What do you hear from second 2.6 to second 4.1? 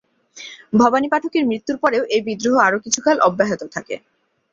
আরো কিছুকাল অব্যহত থাকে।